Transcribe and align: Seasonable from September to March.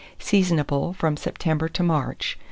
Seasonable 0.17 0.93
from 0.95 1.15
September 1.15 1.69
to 1.69 1.83
March. 1.83 2.39